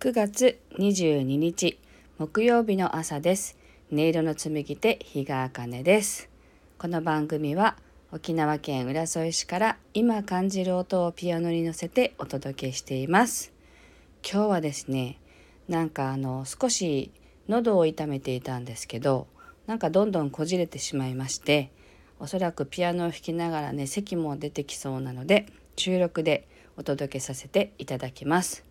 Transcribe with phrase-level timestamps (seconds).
[0.00, 1.78] 9月22日
[2.16, 3.58] 木曜日の朝です。
[3.92, 6.30] 音色の紡手日賀茜です。
[6.78, 7.76] この番組は
[8.10, 13.52] 沖縄県浦添市から今感じる音をピアノに乗せてお届けしています。
[14.24, 15.18] 今日はですね
[15.68, 17.10] なんかあの少し
[17.46, 19.26] 喉を痛めていたんですけど
[19.66, 21.70] なんかどんどんこじれてしまいまして
[22.18, 25.44] おそらくピアノを弾きながらね咳も出てきそうなので
[25.76, 26.48] 収録で
[26.78, 28.69] お届けさせていただきます。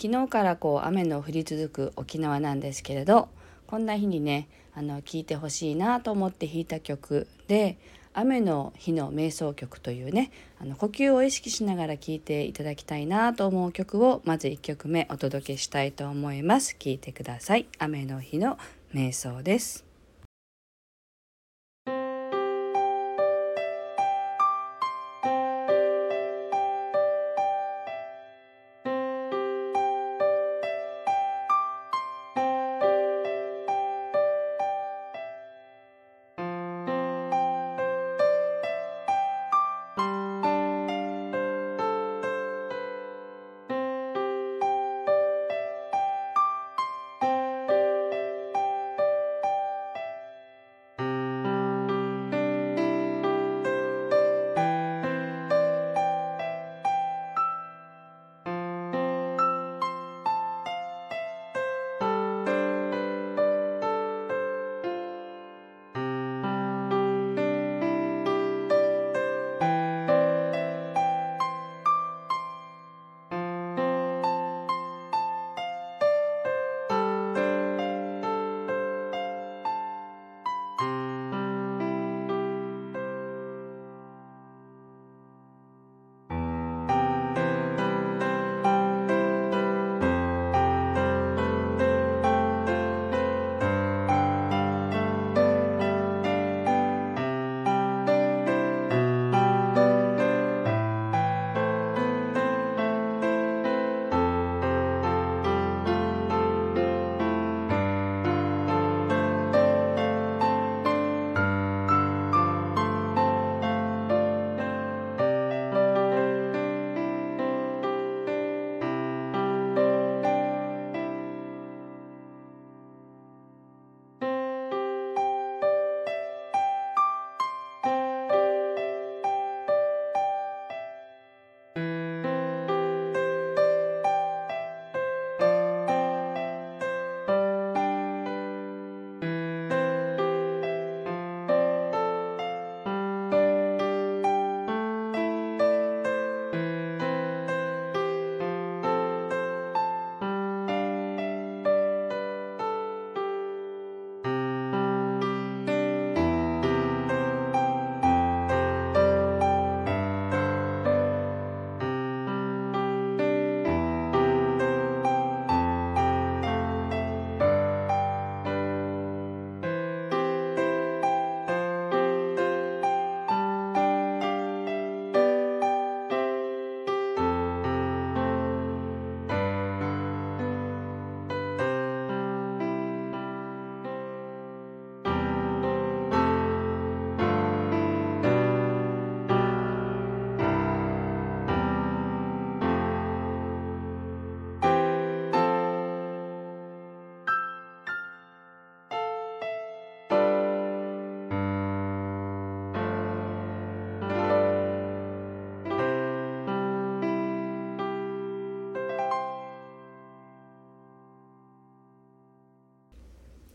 [0.00, 3.28] 昨日からこう雨の降り続く沖縄なんですけれど
[3.66, 7.78] こんな日にねあの聴いてほしいなと思って弾いた曲で
[8.14, 10.30] 「雨の日の瞑想曲」というね
[10.60, 16.76] あの呼吸を意識しながら聴いていただきたいなと思う曲をまず1曲目お届けしたいと思います。
[16.78, 17.66] 聴いてください。
[17.80, 18.56] 雨の日の
[18.94, 19.87] 瞑想です。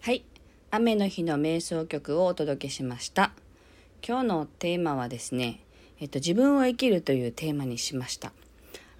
[0.04, 0.26] はい。
[0.70, 3.32] 雨の日の瞑想曲をお届けしました。
[4.06, 5.62] 今日のテーマはですね
[5.98, 8.34] えっと自分を生きるというテーマにしました。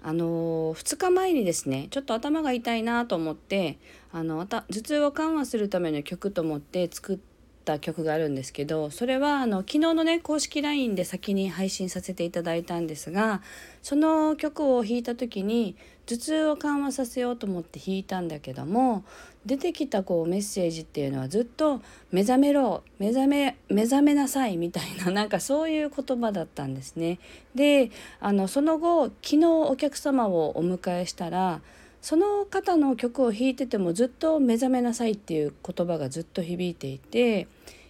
[0.02, 3.76] あの2日前にですねちょっと頭が痛いなと思って
[4.12, 7.18] あの頭痛を緩和するための曲と思って作っ
[7.66, 13.42] た曲があるんですけどそれはあの昨日のね公式 LINE で先に配信させていただいたんですが
[13.82, 19.04] その曲を弾いた時に頭痛を緩和させようと思って弾いたんだけども
[19.46, 27.18] 出てきたこうメッセージっていうのはずっと「目覚めろ目覚め目覚めなさい」みたいな なんかそういう言葉だったんですね。
[27.54, 31.60] であのその後昨日お客様をお迎えしたら
[32.00, 37.46] その方の曲を弾いててもずっと「目覚めなさい」っていう言葉がずっと響いていて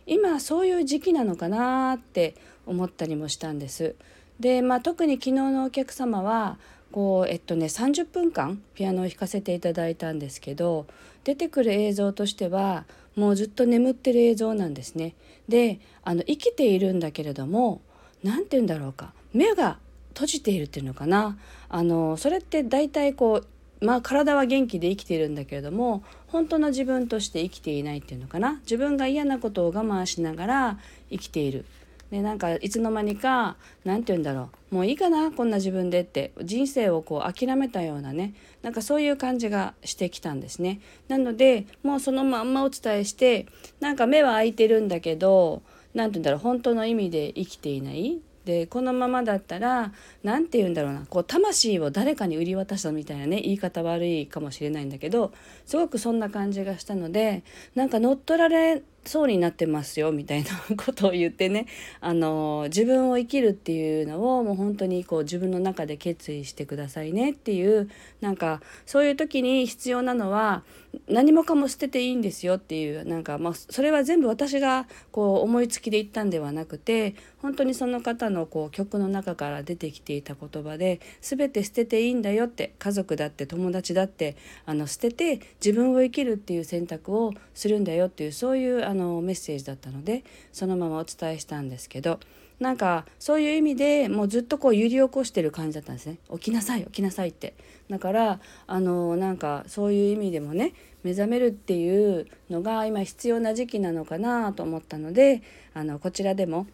[0.07, 2.35] 今そういう時期なのかなって
[2.67, 3.95] 思ったりもしたんです。
[4.41, 6.59] でまあ、特に昨日のお客様は
[6.91, 10.87] こうえっとね30分間ピアノを弾かせていただいたんですけど
[11.25, 12.85] 出てくる映像としては
[13.17, 15.15] もうずっと眠ってる映像なんですね。
[15.49, 17.81] であの生きているんだけれども
[18.23, 19.79] 何て言うんだろうか目が
[20.15, 21.37] 閉じているっていうのかな
[21.69, 23.43] あのそれって大体こ
[23.81, 30.79] うまあ体は元気で生きているんだけれども本当の自分として生きていないっていうのかな自分が嫌なことを我慢しながら
[31.11, 31.65] 生きている。
[32.15, 40.81] でなんかいつの間にか何て言うんだろうもういいかなこんな自分でって人生をこう諦めたようなねなんかそういう感じがしてきたんですね。
[41.09, 43.47] なのでもうそのまんまお伝えして
[43.81, 45.63] なんか目は開いてるんだけど
[45.93, 55.33] 何て言うんだろう本当の意味で生きていないでこのままだったら何て言うんだろうなこう魂を誰かに売り渡したみたいなね言い方悪いかもしれないんだけど
[55.67, 57.43] すごくそんな感じがしたので
[57.75, 61.67] なんか乗っ取られそうになってますよみたいなことを言ってね。
[62.01, 67.89] あの自分を生きるっていうのをもう本当にこう自分の中で決意してくださいねっていう
[68.21, 70.63] なんかそういう時に必要なのは
[71.09, 84.37] 何もかも捨てていいんですよっていうなんかまあそれは全部私がこう思いつきで言ったんではなくて本当にその方のこう曲の中から出てきていた言葉で全て捨てていいんだよって家族だって友達だって
[84.67, 92.21] あの捨てて自分を生きるっていう選択をするんだよっていうそういうあのメッセージだったのでそのままお伝えしたんですけど
[92.61, 97.55] なんかそういう意味でもうずっとこう揺り起こしてる感じだったんですね起きなさい起きなさいって。
[97.91, 105.43] だからあのなんかそういう意味でもね目覚めるっていうのが今必要な時期なのかなと思ったので
[105.75, 106.67] あのこちらでも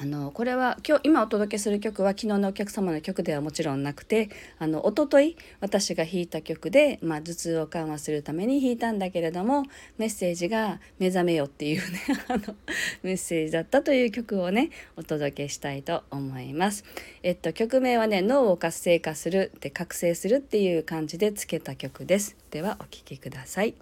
[0.00, 9.64] あのこれは今日今お届けする曲は昨日のお客様の曲ではもちろんなくてあの一昨日私が弾いた曲で、まあ、頭痛を緩和するために弾いたんだけれども
[9.96, 12.56] メッセージが「目覚めよ」っていうね あの
[13.02, 16.84] メッセージだったという曲をねお届けしたいと思います。
[17.22, 22.36] えっと曲名はね「脳を活性化する」って覚醒するっていう感じでつけた曲です。
[22.50, 23.62] ではお聴きくださ。
[23.64, 23.74] い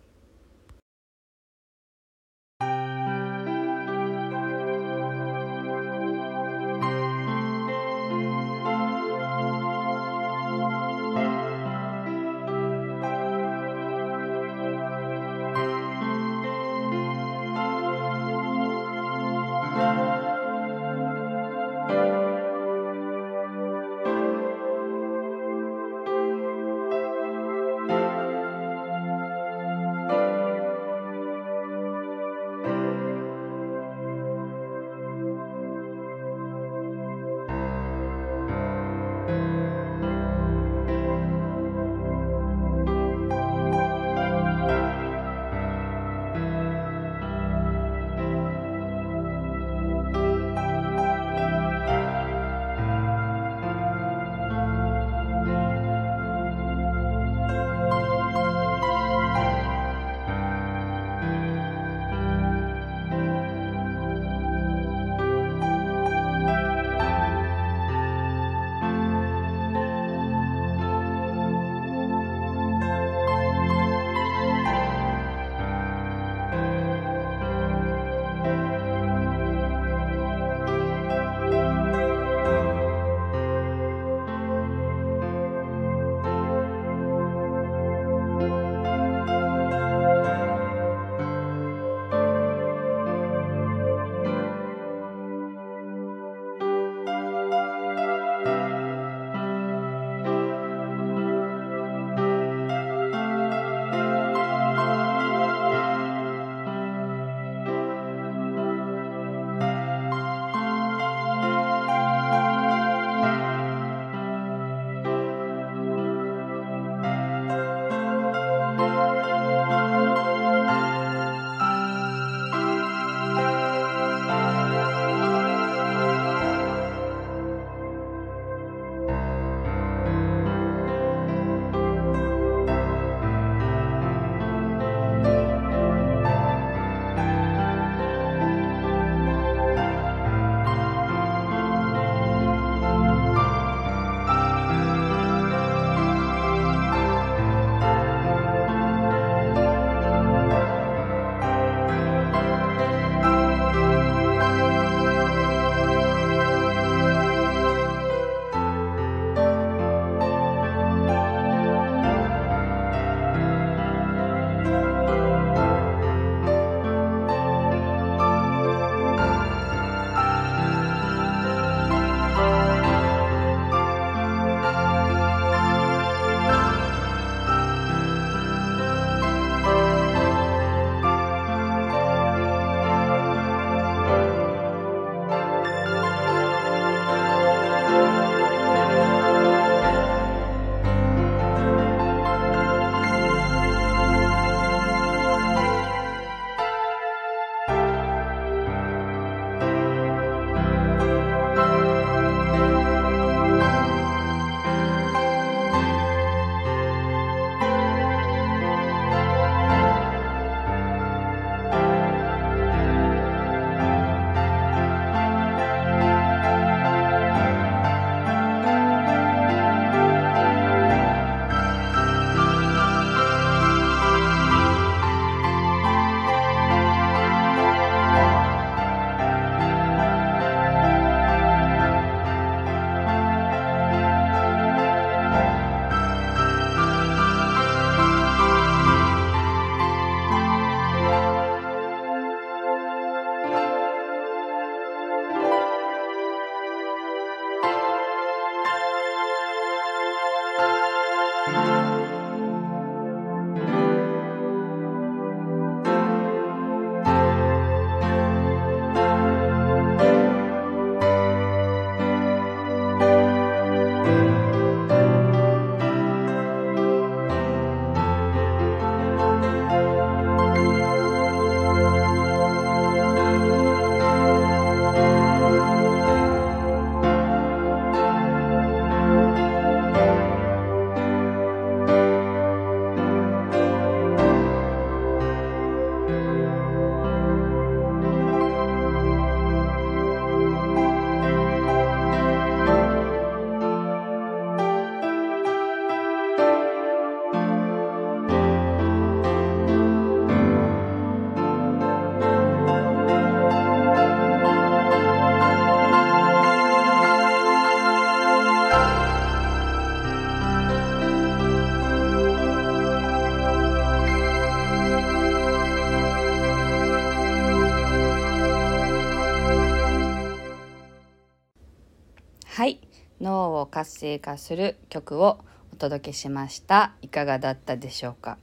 [323.62, 325.38] を活性化する曲を
[325.72, 326.92] お届けしました。
[327.00, 328.36] いかがだったでしょうか？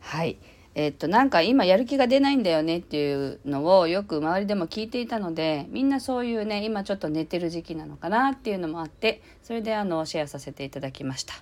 [0.00, 0.38] はい。
[0.76, 11.32] えっとなんか今やる気が出ないんだよねっていうのをよく周りでも聞いていたのでみんなそういうね今ちょっと寝てる時期なのかなっていうのもあってそれであのシェアさせていただきました。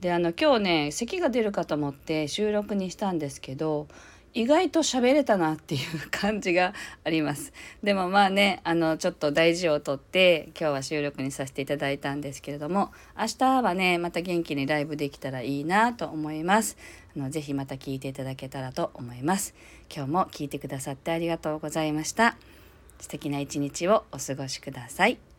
[0.00, 3.88] であの今日ね咳が出るかと思って収録にしたんですけど
[4.36, 6.74] 意外と喋れたなっていう感じが
[7.04, 7.54] あります。
[7.82, 16.76] でもまあねあのちょっと大事をとって今日は収録にさせていただいたんですけれども明日はねまた元気にライブできたらいいなと思います。
[17.16, 19.54] あのぜひまた聞いていただけたらと思います。
[19.90, 22.36] 今日も聞いてくださってありがとうございました。
[23.00, 25.35] 素敵な一日をお過ごしください。